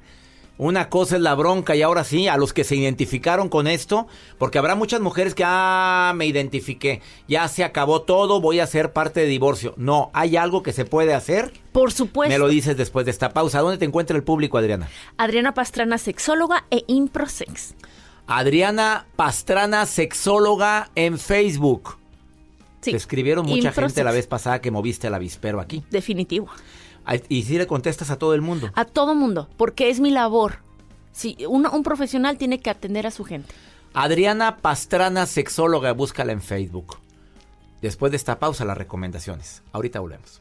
Una 0.58 0.90
cosa 0.90 1.16
es 1.16 1.24
la 1.24 1.34
bronca 1.34 1.76
y 1.76 1.82
ahora 1.82 2.04
sí, 2.04 2.28
a 2.28 2.38
los 2.38 2.54
que 2.54 2.64
se 2.64 2.76
identificaron 2.76 3.50
con 3.50 3.66
esto, 3.66 4.06
porque 4.38 4.60
habrá 4.60 4.76
muchas 4.76 5.02
mujeres 5.02 5.34
que, 5.34 5.44
ah, 5.44 6.14
me 6.16 6.28
identifiqué, 6.28 7.02
ya 7.28 7.48
se 7.48 7.64
acabó 7.64 8.04
todo, 8.04 8.42
voy 8.42 8.60
a 8.60 8.68
ser 8.68 8.94
parte 8.94 9.22
de 9.22 9.26
divorcio. 9.26 9.74
No, 9.78 10.12
hay 10.14 10.38
algo 10.38 10.62
que 10.62 10.72
se 10.72 10.86
puede 10.86 11.16
hacer. 11.16 11.52
Por 11.72 11.92
supuesto. 11.92 12.32
Me 12.32 12.38
lo 12.38 12.48
dices 12.48 12.78
después 12.78 13.06
de 13.06 13.12
esta 13.12 13.34
pausa. 13.34 13.62
¿Dónde 13.62 13.80
te 13.80 13.86
encuentra 13.86 14.16
el 14.16 14.24
público, 14.24 14.60
Adriana? 14.60 14.88
Adriana 15.18 15.56
Pastrana, 15.56 15.98
sexóloga 15.98 16.66
e 16.70 16.84
improsex. 16.86 17.74
Adriana 18.28 19.08
Pastrana, 19.16 19.88
sexóloga 19.88 20.92
en 20.94 21.18
Facebook. 21.18 22.01
Sí. 22.82 22.92
Te 22.92 22.98
escribieron 22.98 23.46
mucha 23.46 23.72
gente 23.72 24.04
la 24.04 24.12
vez 24.12 24.28
pasada 24.28 24.60
que 24.60 24.72
moviste 24.72 25.08
el 25.08 25.14
avispero 25.14 25.60
aquí. 25.60 25.84
Definitivo. 25.92 26.50
Y 27.30 27.44
si 27.44 27.58
le 27.58 27.68
contestas 27.68 28.12
a 28.12 28.18
todo 28.18 28.34
el 28.34 28.42
mundo. 28.42 28.72
A 28.76 28.86
todo 28.86 29.16
mundo, 29.16 29.50
porque 29.58 29.90
es 29.90 30.00
mi 30.00 30.12
labor. 30.12 30.60
Un, 31.48 31.68
un 31.68 31.84
profesional 31.84 32.38
tiene 32.38 32.60
que 32.60 32.70
atender 32.70 33.06
a 33.08 33.12
su 33.12 33.24
gente. 33.24 33.54
Adriana 33.94 34.58
Pastrana, 34.58 35.26
sexóloga, 35.26 35.92
búscala 35.92 36.32
en 36.32 36.42
Facebook. 36.42 36.98
Después 37.82 38.12
de 38.12 38.18
esta 38.18 38.40
pausa, 38.40 38.64
las 38.64 38.78
recomendaciones. 38.78 39.64
Ahorita 39.74 40.00
volvemos. 40.00 40.41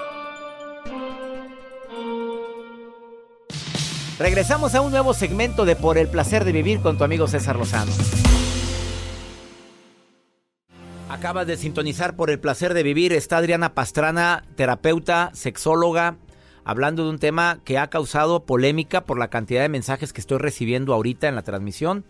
Regresamos 4.21 4.75
a 4.75 4.81
un 4.81 4.91
nuevo 4.91 5.15
segmento 5.15 5.65
de 5.65 5.75
Por 5.75 5.97
el 5.97 6.07
placer 6.07 6.45
de 6.45 6.51
vivir 6.51 6.79
con 6.81 6.95
tu 6.95 7.03
amigo 7.03 7.25
César 7.27 7.55
Lozano. 7.55 7.91
Acabas 11.09 11.47
de 11.47 11.57
sintonizar 11.57 12.15
por 12.15 12.29
el 12.29 12.39
placer 12.39 12.75
de 12.75 12.83
vivir. 12.83 13.13
Está 13.13 13.37
Adriana 13.37 13.73
Pastrana, 13.73 14.43
terapeuta, 14.55 15.31
sexóloga, 15.33 16.17
hablando 16.63 17.03
de 17.03 17.09
un 17.09 17.17
tema 17.17 17.61
que 17.65 17.79
ha 17.79 17.89
causado 17.89 18.45
polémica 18.45 19.05
por 19.05 19.17
la 19.17 19.31
cantidad 19.31 19.63
de 19.63 19.69
mensajes 19.69 20.13
que 20.13 20.21
estoy 20.21 20.37
recibiendo 20.37 20.93
ahorita 20.93 21.27
en 21.27 21.33
la 21.33 21.41
transmisión. 21.41 22.05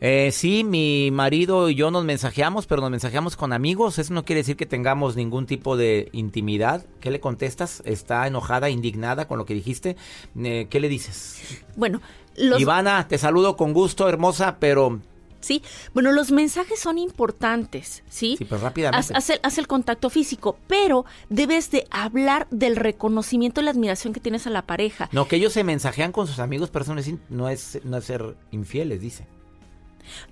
Eh, 0.00 0.30
sí, 0.32 0.62
mi 0.62 1.10
marido 1.10 1.68
y 1.68 1.74
yo 1.74 1.90
nos 1.90 2.04
mensajeamos, 2.04 2.66
pero 2.66 2.80
nos 2.80 2.90
mensajeamos 2.90 3.36
con 3.36 3.52
amigos. 3.52 3.98
Eso 3.98 4.14
no 4.14 4.24
quiere 4.24 4.40
decir 4.40 4.56
que 4.56 4.66
tengamos 4.66 5.16
ningún 5.16 5.46
tipo 5.46 5.76
de 5.76 6.08
intimidad. 6.12 6.86
¿Qué 7.00 7.10
le 7.10 7.20
contestas? 7.20 7.82
¿Está 7.84 8.26
enojada, 8.26 8.70
indignada 8.70 9.26
con 9.26 9.38
lo 9.38 9.44
que 9.44 9.54
dijiste? 9.54 9.96
Eh, 10.36 10.68
¿Qué 10.70 10.80
le 10.80 10.88
dices? 10.88 11.42
Bueno, 11.76 12.00
los, 12.36 12.60
Ivana, 12.60 13.08
te 13.08 13.18
saludo 13.18 13.56
con 13.56 13.72
gusto, 13.72 14.08
hermosa, 14.08 14.58
pero 14.60 15.00
sí, 15.40 15.62
bueno, 15.94 16.12
los 16.12 16.30
mensajes 16.30 16.78
son 16.78 16.98
importantes, 16.98 18.02
¿sí? 18.08 18.36
Sí, 18.38 18.44
pero 18.44 18.60
rápidamente. 18.60 19.12
Haz, 19.12 19.16
haz 19.16 19.30
el, 19.30 19.40
haz 19.42 19.58
el 19.58 19.66
contacto 19.66 20.10
físico, 20.10 20.58
pero 20.68 21.04
debes 21.28 21.70
de 21.70 21.86
hablar 21.90 22.46
del 22.50 22.76
reconocimiento 22.76 23.60
y 23.60 23.64
la 23.64 23.72
admiración 23.72 24.12
que 24.12 24.20
tienes 24.20 24.46
a 24.46 24.50
la 24.50 24.62
pareja. 24.62 25.08
no, 25.12 25.26
que 25.26 25.36
ellos 25.36 25.52
se 25.52 25.64
mensajean 25.64 26.12
con 26.12 26.26
sus 26.26 26.38
amigos, 26.38 26.70
pero 26.70 26.84
eso 26.84 26.94
no 26.94 27.00
es, 27.00 27.14
no 27.28 27.48
es, 27.48 27.80
no 27.84 27.96
es 27.96 28.04
ser 28.04 28.36
infieles, 28.52 29.00
dice. 29.00 29.26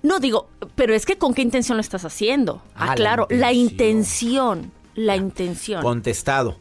No 0.03 0.19
digo, 0.19 0.49
pero 0.75 0.93
es 0.93 1.05
que 1.05 1.17
con 1.17 1.33
qué 1.33 1.41
intención 1.41 1.77
lo 1.77 1.81
estás 1.81 2.05
haciendo. 2.05 2.61
Ah, 2.75 2.87
Ah, 2.91 2.95
claro, 2.95 3.27
la 3.29 3.53
intención. 3.53 4.71
la 4.95 5.15
intención. 5.15 5.81
Contestado. 5.83 6.57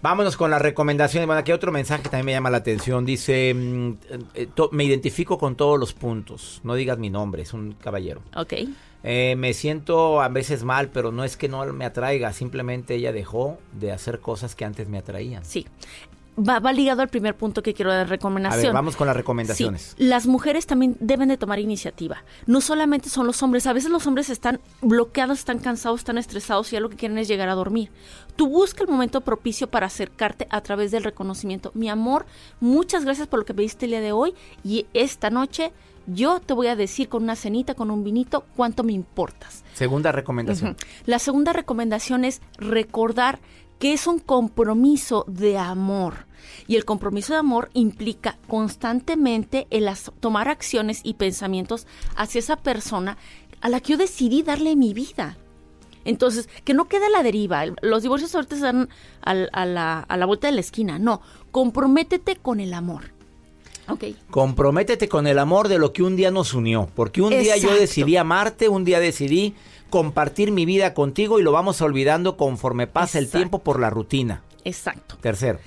Vámonos 0.00 0.36
con 0.36 0.50
las 0.50 0.62
recomendaciones. 0.62 1.26
Bueno, 1.26 1.40
aquí 1.40 1.50
hay 1.50 1.56
otro 1.56 1.72
mensaje 1.72 2.04
que 2.04 2.08
también 2.08 2.26
me 2.26 2.32
llama 2.32 2.50
la 2.50 2.58
atención. 2.58 3.04
Dice, 3.04 3.52
mm, 3.54 3.92
eh, 4.34 4.48
me 4.70 4.84
identifico 4.84 5.38
con 5.38 5.56
todos 5.56 5.78
los 5.78 5.92
puntos. 5.92 6.60
No 6.62 6.74
digas 6.74 6.98
mi 6.98 7.10
nombre, 7.10 7.42
es 7.42 7.52
un 7.52 7.72
caballero. 7.72 8.22
Ok. 8.36 8.54
Eh, 9.04 9.34
me 9.36 9.54
siento 9.54 10.20
a 10.20 10.28
veces 10.28 10.62
mal, 10.64 10.90
pero 10.90 11.10
no 11.12 11.24
es 11.24 11.36
que 11.36 11.48
no 11.48 11.64
me 11.72 11.84
atraiga. 11.84 12.32
Simplemente 12.32 12.94
ella 12.94 13.12
dejó 13.12 13.58
de 13.72 13.90
hacer 13.92 14.20
cosas 14.20 14.54
que 14.54 14.64
antes 14.64 14.88
me 14.88 14.98
atraían. 14.98 15.44
Sí. 15.44 15.66
Va, 16.38 16.60
va 16.60 16.72
ligado 16.72 17.02
al 17.02 17.08
primer 17.08 17.36
punto 17.36 17.62
que 17.62 17.74
quiero 17.74 17.90
dar 17.90 18.02
A 18.02 18.04
recomendación. 18.04 18.62
ver, 18.64 18.72
vamos 18.72 18.96
con 18.96 19.06
las 19.06 19.16
recomendaciones. 19.16 19.94
Sí, 19.96 20.04
las 20.04 20.26
mujeres 20.26 20.66
también 20.66 20.96
deben 21.00 21.28
de 21.28 21.36
tomar 21.36 21.58
iniciativa. 21.58 22.22
No 22.46 22.60
solamente 22.60 23.08
son 23.08 23.26
los 23.26 23.42
hombres, 23.42 23.66
a 23.66 23.72
veces 23.72 23.90
los 23.90 24.06
hombres 24.06 24.30
están 24.30 24.60
bloqueados, 24.80 25.38
están 25.38 25.58
cansados, 25.58 26.00
están 26.00 26.18
estresados 26.18 26.72
y 26.72 26.76
ya 26.76 26.80
lo 26.80 26.90
que 26.90 26.96
quieren 26.96 27.18
es 27.18 27.28
llegar 27.28 27.48
a 27.48 27.54
dormir. 27.54 27.90
Tú 28.36 28.48
busca 28.48 28.82
el 28.84 28.88
momento 28.88 29.20
propicio 29.22 29.68
para 29.68 29.86
acercarte 29.86 30.46
a 30.50 30.60
través 30.60 30.90
del 30.90 31.04
reconocimiento. 31.04 31.72
Mi 31.74 31.88
amor, 31.88 32.26
muchas 32.60 33.04
gracias 33.04 33.26
por 33.26 33.40
lo 33.40 33.44
que 33.44 33.54
pediste 33.54 33.86
el 33.86 33.90
día 33.92 34.00
de 34.00 34.12
hoy 34.12 34.34
y 34.62 34.86
esta 34.94 35.30
noche 35.30 35.72
yo 36.06 36.40
te 36.40 36.54
voy 36.54 36.68
a 36.68 36.76
decir 36.76 37.08
con 37.08 37.22
una 37.22 37.36
cenita, 37.36 37.74
con 37.74 37.90
un 37.90 38.02
vinito, 38.02 38.44
cuánto 38.56 38.82
me 38.82 38.92
importas. 38.92 39.64
Segunda 39.74 40.10
recomendación. 40.12 40.76
La 41.04 41.18
segunda 41.18 41.52
recomendación 41.52 42.24
es 42.24 42.40
recordar 42.56 43.40
que 43.78 43.92
es 43.92 44.06
un 44.06 44.18
compromiso 44.18 45.24
de 45.28 45.58
amor. 45.58 46.27
Y 46.66 46.76
el 46.76 46.84
compromiso 46.84 47.32
de 47.32 47.38
amor 47.38 47.70
implica 47.74 48.38
constantemente 48.46 49.66
el 49.70 49.88
tomar 50.20 50.48
acciones 50.48 51.00
y 51.04 51.14
pensamientos 51.14 51.86
hacia 52.16 52.38
esa 52.38 52.56
persona 52.56 53.16
a 53.60 53.68
la 53.68 53.80
que 53.80 53.92
yo 53.92 53.98
decidí 53.98 54.42
darle 54.42 54.76
mi 54.76 54.94
vida. 54.94 55.36
Entonces, 56.04 56.48
que 56.64 56.74
no 56.74 56.86
quede 56.86 57.06
a 57.06 57.10
la 57.10 57.22
deriva. 57.22 57.64
Los 57.82 58.02
divorcios 58.02 58.34
ahorita 58.34 58.54
están 58.54 58.88
a, 59.20 59.34
la, 59.34 60.00
a 60.00 60.16
la 60.16 60.26
vuelta 60.26 60.46
de 60.46 60.54
la 60.54 60.60
esquina. 60.60 60.98
No, 60.98 61.20
comprométete 61.50 62.36
con 62.36 62.60
el 62.60 62.72
amor. 62.72 63.12
Ok. 63.88 64.04
Comprométete 64.30 65.08
con 65.08 65.26
el 65.26 65.38
amor 65.38 65.68
de 65.68 65.78
lo 65.78 65.92
que 65.92 66.02
un 66.02 66.16
día 66.16 66.30
nos 66.30 66.54
unió. 66.54 66.88
Porque 66.94 67.22
un 67.22 67.30
día 67.30 67.56
yo 67.56 67.74
decidí 67.74 68.16
amarte, 68.16 68.68
un 68.68 68.84
día 68.84 69.00
decidí 69.00 69.54
compartir 69.90 70.52
mi 70.52 70.66
vida 70.66 70.94
contigo 70.94 71.38
y 71.38 71.42
lo 71.42 71.52
vamos 71.52 71.80
olvidando 71.80 72.36
conforme 72.36 72.86
pasa 72.86 73.18
el 73.18 73.30
tiempo 73.30 73.60
por 73.60 73.80
la 73.80 73.90
rutina. 73.90 74.42
Exacto. 74.64 75.16
Tercero. 75.20 75.58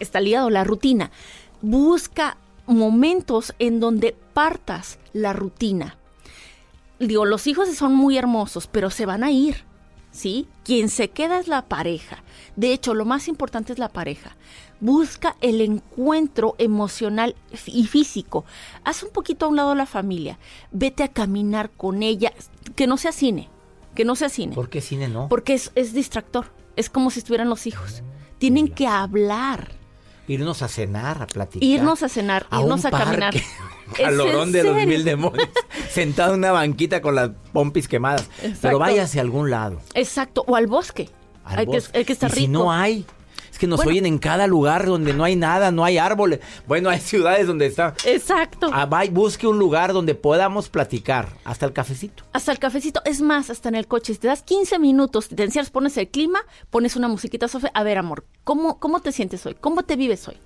Está 0.00 0.20
ligado 0.20 0.50
la 0.50 0.64
rutina. 0.64 1.10
Busca 1.62 2.36
momentos 2.66 3.54
en 3.58 3.80
donde 3.80 4.14
partas 4.34 4.98
la 5.12 5.32
rutina. 5.32 5.96
Digo, 6.98 7.24
los 7.24 7.46
hijos 7.46 7.68
son 7.74 7.94
muy 7.94 8.18
hermosos, 8.18 8.66
pero 8.66 8.90
se 8.90 9.06
van 9.06 9.22
a 9.22 9.30
ir, 9.30 9.64
¿sí? 10.10 10.48
Quien 10.64 10.88
se 10.88 11.10
queda 11.10 11.38
es 11.38 11.48
la 11.48 11.66
pareja. 11.66 12.22
De 12.56 12.72
hecho, 12.72 12.92
lo 12.92 13.04
más 13.04 13.28
importante 13.28 13.72
es 13.72 13.78
la 13.78 13.88
pareja. 13.88 14.36
Busca 14.80 15.36
el 15.40 15.60
encuentro 15.60 16.56
emocional 16.58 17.36
y 17.66 17.86
físico. 17.86 18.44
Haz 18.84 19.02
un 19.02 19.10
poquito 19.10 19.46
a 19.46 19.48
un 19.48 19.56
lado 19.56 19.74
la 19.74 19.86
familia. 19.86 20.38
Vete 20.72 21.04
a 21.04 21.08
caminar 21.08 21.70
con 21.70 22.02
ella. 22.02 22.32
Que 22.74 22.86
no 22.86 22.96
sea 22.96 23.12
cine. 23.12 23.48
Que 23.94 24.04
no 24.04 24.16
sea 24.16 24.28
cine. 24.28 24.54
¿Por 24.54 24.70
qué 24.70 24.80
cine 24.80 25.08
no? 25.08 25.28
Porque 25.28 25.54
es, 25.54 25.72
es 25.74 25.92
distractor. 25.92 26.52
Es 26.76 26.90
como 26.90 27.10
si 27.10 27.20
estuvieran 27.20 27.48
los 27.48 27.66
hijos. 27.66 28.02
Tienen 28.38 28.68
que 28.68 28.86
hablar. 28.86 29.77
Irnos 30.28 30.62
a 30.62 30.68
cenar, 30.68 31.22
a 31.22 31.26
platicar. 31.26 31.66
Irnos 31.66 32.02
a 32.02 32.08
cenar, 32.08 32.46
A 32.50 32.60
irnos 32.60 32.84
a 32.84 32.90
caminar. 32.90 33.32
parque. 33.32 33.44
¿Es 33.92 33.98
Calorón 34.00 34.52
de 34.52 34.62
los 34.64 34.76
mil 34.86 35.02
demonios. 35.02 35.48
Sentado 35.90 36.34
en 36.34 36.40
una 36.40 36.52
banquita 36.52 37.00
con 37.00 37.14
las 37.14 37.30
pompis 37.52 37.88
quemadas. 37.88 38.28
Pero 38.60 38.78
váyase 38.78 39.18
a 39.18 39.22
algún 39.22 39.50
lado. 39.50 39.80
Exacto, 39.94 40.44
o 40.46 40.54
al 40.56 40.66
bosque. 40.66 41.08
al 41.44 41.60
Hay 41.60 41.66
que, 41.66 41.82
hay 41.94 42.04
que 42.04 42.12
estar 42.12 42.30
y 42.30 42.34
si 42.34 42.40
rico. 42.40 42.52
no 42.52 42.70
hay. 42.72 43.06
Es 43.58 43.60
que 43.60 43.66
nos 43.66 43.78
Bueno. 43.78 43.90
oyen 43.90 44.06
en 44.06 44.18
cada 44.18 44.46
lugar 44.46 44.86
donde 44.86 45.12
no 45.12 45.24
hay 45.24 45.34
nada, 45.34 45.72
no 45.72 45.84
hay 45.84 45.98
árboles. 45.98 46.38
Bueno, 46.68 46.90
hay 46.90 47.00
ciudades 47.00 47.48
donde 47.48 47.66
está. 47.66 47.92
Exacto. 48.04 48.70
Ah, 48.72 48.88
busque 49.10 49.48
un 49.48 49.58
lugar 49.58 49.92
donde 49.92 50.14
podamos 50.14 50.68
platicar. 50.68 51.30
Hasta 51.44 51.66
el 51.66 51.72
cafecito. 51.72 52.22
Hasta 52.32 52.52
el 52.52 52.60
cafecito. 52.60 53.00
Es 53.04 53.20
más, 53.20 53.50
hasta 53.50 53.68
en 53.68 53.74
el 53.74 53.88
coche. 53.88 54.14
Si 54.14 54.20
te 54.20 54.28
das 54.28 54.44
15 54.44 54.78
minutos, 54.78 55.26
te 55.28 55.42
encierras, 55.42 55.70
pones 55.70 55.96
el 55.96 56.06
clima, 56.06 56.38
pones 56.70 56.94
una 56.94 57.08
musiquita, 57.08 57.48
Sofía. 57.48 57.72
A 57.74 57.82
ver, 57.82 57.98
amor, 57.98 58.24
¿cómo, 58.44 58.78
¿cómo 58.78 59.00
te 59.00 59.10
sientes 59.10 59.44
hoy? 59.44 59.56
¿Cómo 59.60 59.82
te 59.82 59.96
vives 59.96 60.28
hoy? 60.28 60.36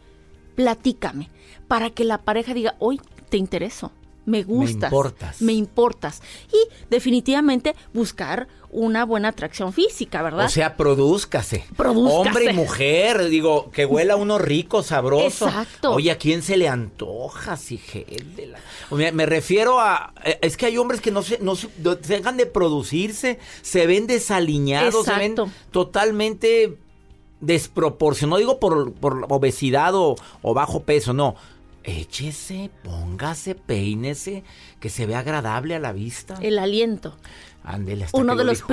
Platícame. 0.54 1.28
Para 1.69 1.90
que 1.90 2.04
la 2.04 2.16
pareja 2.16 2.54
diga, 2.54 2.76
hoy 2.78 2.99
te 3.28 3.37
intereso. 3.37 3.92
Me 4.25 4.42
gustas. 4.42 4.85
importas. 4.90 5.42
Me 5.42 5.52
importas. 5.52 6.23
Y 6.50 6.57
definitivamente 6.88 7.75
buscar 7.92 8.49
una 8.73 9.05
buena 9.05 9.29
atracción 9.29 9.73
física, 9.73 10.23
¿verdad? 10.23 10.47
O 10.47 10.49
sea, 10.49 10.76
produzcase. 10.76 11.64
Produzcase. 11.76 12.29
Hombre 12.29 12.45
y 12.50 12.52
mujer, 12.55 13.29
digo, 13.29 13.71
que 13.71 13.85
huela 13.85 14.17
uno 14.17 14.38
rico, 14.38 14.83
sabroso. 14.83 15.47
Exacto. 15.47 15.93
Oye, 15.93 16.11
¿a 16.11 16.17
quién 16.19 16.43
se 16.43 16.57
le 16.57 16.69
antoja, 16.69 17.57
si 17.59 17.76
de 17.76 18.47
la... 18.47 18.59
O 18.91 18.97
Me, 18.97 19.12
me 19.12 19.26
refiero 19.26 19.79
a... 19.79 20.14
eh, 20.25 20.38
Es 20.41 20.57
que 20.57 20.67
hay 20.67 20.79
hombres 20.79 21.00
que 21.02 21.11
no 21.11 21.23
se, 21.23 21.38
no 21.38 21.55
se- 21.55 21.69
dejan 22.09 22.37
de 22.38 22.47
producirse, 22.47 23.38
se 23.61 23.87
ven 23.87 24.07
desaliñados, 24.07 25.05
se 25.05 25.14
ven 25.17 25.35
totalmente 25.71 26.79
desproporcionados. 27.41 28.31
No 28.33 28.38
digo 28.38 28.59
por, 28.59 28.93
por 28.95 29.26
obesidad 29.29 29.95
o, 29.95 30.17
o 30.41 30.55
bajo 30.55 30.85
peso, 30.85 31.12
no. 31.12 31.35
Échese, 31.85 32.71
póngase, 32.85 33.57
peínese, 33.57 34.45
que 34.79 34.88
se 34.88 35.05
vea 35.05 35.19
agradable 35.19 35.75
a 35.75 35.81
la 35.81 35.93
vista. 35.93 36.37
el 36.41 36.59
aliento. 36.61 37.17
Ándele, 37.64 38.04
hasta 38.07 38.19
Uno 38.19 38.35
de, 38.35 38.45
lo 38.45 38.50
los 38.52 38.64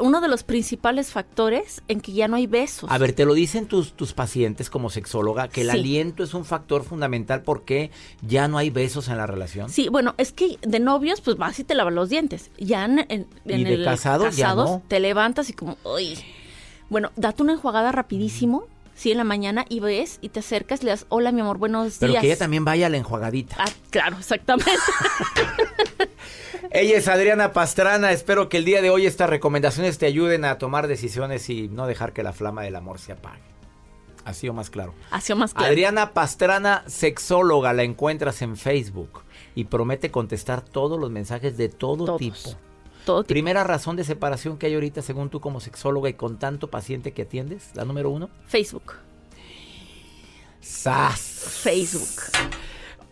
uno 0.00 0.20
de 0.20 0.28
los 0.28 0.42
principales 0.42 1.12
factores 1.12 1.82
en 1.88 2.00
que 2.02 2.12
ya 2.12 2.28
no 2.28 2.36
hay 2.36 2.46
besos. 2.46 2.90
A 2.90 2.98
ver, 2.98 3.12
te 3.14 3.24
lo 3.24 3.32
dicen 3.32 3.66
tus, 3.66 3.94
tus 3.94 4.12
pacientes 4.12 4.68
como 4.68 4.90
sexóloga, 4.90 5.48
que 5.48 5.62
el 5.62 5.70
Sí. 5.70 5.78
aliento 5.78 6.22
es 6.22 6.34
un 6.34 6.44
factor 6.44 6.84
fundamental 6.84 7.42
porque 7.42 7.90
ya 8.20 8.46
no 8.46 8.58
hay 8.58 8.68
besos 8.68 9.08
en 9.08 9.16
la 9.16 9.26
relación. 9.26 9.70
Sí, 9.70 9.88
bueno, 9.88 10.14
es 10.18 10.32
que 10.32 10.58
de 10.60 10.78
novios, 10.78 11.22
pues 11.22 11.38
vas 11.38 11.58
y 11.58 11.64
te 11.64 11.74
lavas 11.74 11.94
los 11.94 12.10
dientes. 12.10 12.50
Ya 12.58 12.84
en, 12.84 12.98
en- 13.08 13.26
Y 13.46 13.52
en 13.54 13.64
de 13.64 13.74
el 13.74 13.84
casados, 13.84 14.36
ya 14.36 14.54
no. 14.54 14.82
te 14.88 15.00
levantas 15.00 15.48
y 15.48 15.54
como, 15.54 15.78
uy. 15.84 16.18
Bueno, 16.90 17.12
date 17.16 17.42
una 17.42 17.54
enjuagada 17.54 17.92
rapidísimo, 17.92 18.64
sí, 18.94 19.10
en 19.10 19.16
la 19.16 19.24
mañana 19.24 19.64
y 19.70 19.80
ves 19.80 20.18
y 20.20 20.28
te 20.28 20.40
acercas, 20.40 20.82
le 20.82 20.90
das, 20.90 21.06
hola 21.08 21.32
mi 21.32 21.40
amor, 21.40 21.56
buenos 21.56 21.96
Pero 21.98 22.12
días. 22.12 22.20
que 22.20 22.26
ella 22.28 22.38
también 22.38 22.66
vaya 22.66 22.86
a 22.88 22.90
la 22.90 22.98
enjuagadita. 22.98 23.56
Ah, 23.58 23.70
claro, 23.88 24.18
exactamente. 24.18 24.70
Ella 26.76 26.98
es 26.98 27.06
Adriana 27.06 27.52
Pastrana. 27.52 28.10
Espero 28.10 28.48
que 28.48 28.56
el 28.56 28.64
día 28.64 28.82
de 28.82 28.90
hoy 28.90 29.06
estas 29.06 29.30
recomendaciones 29.30 29.96
te 29.96 30.06
ayuden 30.06 30.44
a 30.44 30.58
tomar 30.58 30.88
decisiones 30.88 31.48
y 31.48 31.68
no 31.68 31.86
dejar 31.86 32.12
que 32.12 32.24
la 32.24 32.32
flama 32.32 32.62
del 32.62 32.74
amor 32.74 32.98
se 32.98 33.12
apague. 33.12 33.42
Así 34.24 34.48
o 34.48 34.52
más 34.54 34.70
claro. 34.70 34.92
Ha 35.12 35.20
sido 35.20 35.36
más 35.36 35.54
claro. 35.54 35.68
Adriana 35.68 36.12
Pastrana, 36.14 36.82
sexóloga, 36.88 37.72
la 37.74 37.84
encuentras 37.84 38.42
en 38.42 38.56
Facebook 38.56 39.22
y 39.54 39.64
promete 39.66 40.10
contestar 40.10 40.62
todos 40.62 40.98
los 40.98 41.12
mensajes 41.12 41.56
de 41.56 41.68
todo 41.68 42.06
Todos. 42.06 42.18
tipo. 42.18 42.58
Todo 43.06 43.22
tipo. 43.22 43.28
Primera 43.28 43.62
razón 43.62 43.94
de 43.94 44.02
separación 44.02 44.58
que 44.58 44.66
hay 44.66 44.74
ahorita, 44.74 45.00
según 45.00 45.30
tú 45.30 45.40
como 45.40 45.60
sexóloga 45.60 46.08
y 46.08 46.14
con 46.14 46.40
tanto 46.40 46.70
paciente 46.70 47.12
que 47.12 47.22
atiendes, 47.22 47.70
la 47.74 47.84
número 47.84 48.10
uno. 48.10 48.30
Facebook. 48.48 48.94
¡Sas! 50.60 51.20
Facebook. 51.20 52.22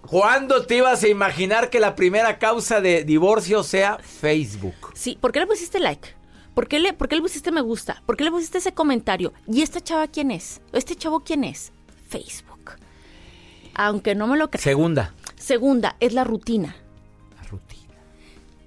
¿Cuándo 0.06 0.66
te 0.66 0.76
ibas 0.76 1.02
a 1.02 1.08
imaginar 1.08 1.70
que 1.70 1.80
la 1.80 1.94
primera 1.94 2.38
causa 2.38 2.80
de 2.80 3.04
divorcio 3.04 3.62
sea 3.62 3.98
Facebook? 3.98 4.74
Sí, 4.94 5.16
¿por 5.20 5.32
qué 5.32 5.40
le 5.40 5.46
pusiste 5.46 5.78
like? 5.80 6.08
¿Por 6.54 6.68
qué, 6.68 6.80
le, 6.80 6.92
¿Por 6.92 7.08
qué 7.08 7.16
le 7.16 7.22
pusiste 7.22 7.50
me 7.50 7.62
gusta? 7.62 8.02
¿Por 8.04 8.16
qué 8.16 8.24
le 8.24 8.30
pusiste 8.30 8.58
ese 8.58 8.74
comentario? 8.74 9.32
¿Y 9.46 9.62
esta 9.62 9.80
chava 9.80 10.06
quién 10.08 10.30
es? 10.30 10.60
¿Este 10.72 10.96
chavo 10.96 11.20
quién 11.20 11.44
es? 11.44 11.72
Facebook. 12.08 12.72
Aunque 13.74 14.14
no 14.14 14.26
me 14.26 14.36
lo 14.36 14.50
creas. 14.50 14.62
Segunda, 14.64 15.14
Segunda, 15.36 15.96
es 15.98 16.12
la 16.12 16.24
rutina. 16.24 16.76
la 17.36 17.42
rutina. 17.48 17.94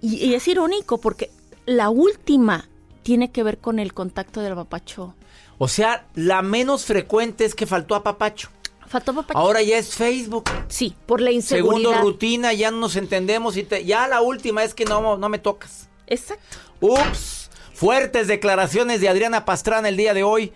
Y, 0.01 0.15
y 0.15 0.33
es 0.33 0.47
irónico 0.47 0.99
porque 0.99 1.29
la 1.67 1.89
última 1.89 2.67
tiene 3.03 3.31
que 3.31 3.43
ver 3.43 3.59
con 3.59 3.77
el 3.77 3.93
contacto 3.93 4.41
del 4.41 4.55
papacho. 4.55 5.13
O 5.57 5.67
sea, 5.67 6.07
la 6.15 6.41
menos 6.41 6.85
frecuente 6.85 7.45
es 7.45 7.55
que 7.55 7.65
faltó 7.67 7.95
a 7.95 8.03
Papacho. 8.03 8.49
Faltó. 8.87 9.25
Ahora 9.33 9.61
ya 9.61 9.77
es 9.77 9.95
Facebook. 9.95 10.49
sí, 10.67 10.95
por 11.05 11.21
la 11.21 11.31
inseguridad. 11.31 11.91
Segundo, 11.91 12.01
rutina, 12.11 12.53
ya 12.53 12.71
no 12.71 12.77
nos 12.77 12.95
entendemos 12.95 13.57
y 13.57 13.63
te- 13.63 13.85
ya 13.85 14.07
la 14.07 14.21
última 14.21 14.63
es 14.63 14.73
que 14.73 14.85
no, 14.85 15.17
no 15.17 15.29
me 15.29 15.39
tocas. 15.39 15.89
Exacto. 16.07 16.57
Ups. 16.81 17.49
Fuertes 17.73 18.27
declaraciones 18.27 19.01
de 19.01 19.09
Adriana 19.09 19.43
Pastrana 19.43 19.89
el 19.89 19.97
día 19.97 20.13
de 20.13 20.23
hoy. 20.23 20.53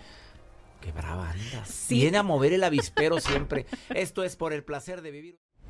Qué 0.81 0.91
brava 0.93 1.29
andas. 1.31 1.85
Viene 1.89 2.17
a 2.17 2.23
mover 2.23 2.53
el 2.53 2.63
avispero 2.63 3.19
siempre. 3.19 3.65
Esto 3.93 4.23
es 4.23 4.35
por 4.37 4.53
el 4.53 4.63
placer 4.63 5.01
de 5.01 5.11
vivir. 5.11 5.37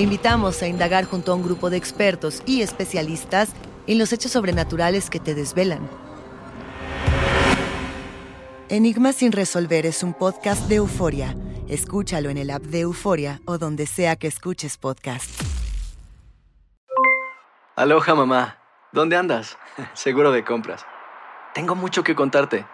Te 0.00 0.04
invitamos 0.04 0.62
a 0.62 0.66
indagar 0.66 1.04
junto 1.04 1.30
a 1.30 1.34
un 1.34 1.42
grupo 1.42 1.68
de 1.68 1.76
expertos 1.76 2.42
y 2.46 2.62
especialistas 2.62 3.50
en 3.86 3.98
los 3.98 4.14
hechos 4.14 4.32
sobrenaturales 4.32 5.10
que 5.10 5.20
te 5.20 5.34
desvelan. 5.34 5.86
Enigma 8.70 9.12
sin 9.12 9.30
resolver 9.30 9.84
es 9.84 10.02
un 10.02 10.14
podcast 10.14 10.66
de 10.70 10.76
euforia. 10.76 11.36
Escúchalo 11.68 12.30
en 12.30 12.38
el 12.38 12.48
app 12.48 12.62
de 12.62 12.80
Euforia 12.80 13.42
o 13.44 13.58
donde 13.58 13.86
sea 13.86 14.16
que 14.16 14.26
escuches 14.26 14.78
podcast. 14.78 15.28
Aloha 17.76 18.14
mamá, 18.14 18.56
¿dónde 18.92 19.18
andas? 19.18 19.58
Seguro 19.92 20.32
de 20.32 20.46
compras. 20.46 20.86
Tengo 21.52 21.74
mucho 21.74 22.04
que 22.04 22.14
contarte. 22.14 22.64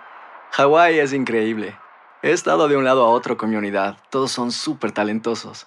Hawái 0.53 1.01
es 1.01 1.13
increíble. 1.13 1.77
He 2.23 2.31
estado 2.31 2.69
de 2.69 2.77
un 2.77 2.85
lado 2.85 3.05
a 3.05 3.09
otro 3.09 3.37
con 3.37 3.51
mi 3.51 3.57
unidad. 3.57 3.99
Todos 4.11 4.31
son 4.31 4.53
súper 4.53 4.93
talentosos. 4.93 5.67